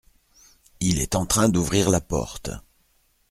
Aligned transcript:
Il 0.79 0.99
est 0.99 1.13
en 1.13 1.27
train 1.27 1.47
d’ouvrir 1.47 1.91
la 1.91 2.01
porte. 2.01 2.49